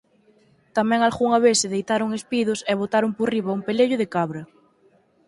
[0.77, 4.41] Tamén algunha vez se deitaron espidos e botaron por riba un pelello de cabra.